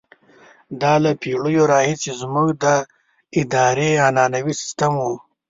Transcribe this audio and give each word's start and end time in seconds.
دا 0.81 0.93
له 1.03 1.11
پېړیو 1.21 1.63
راهیسې 1.73 2.11
زموږ 2.21 2.47
د 2.63 2.65
ادارې 3.41 3.89
عنعنوي 4.07 4.53
سیستم 4.61 4.91
وو. 5.01 5.15